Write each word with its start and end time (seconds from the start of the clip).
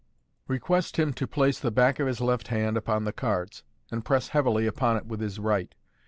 Request 0.47 0.97
him 0.97 1.13
to 1.13 1.27
place 1.27 1.59
the 1.59 1.69
back 1.69 1.99
of 1.99 2.07
his 2.07 2.19
left 2.19 2.47
hand 2.47 2.75
upon 2.75 3.03
the 3.03 3.13
cards, 3.13 3.61
and 3.91 4.03
press 4.03 4.29
heavily 4.29 4.65
upon 4.65 4.97
it 4.97 5.05
with 5.05 5.19
his 5.21 5.37
right. 5.37 5.75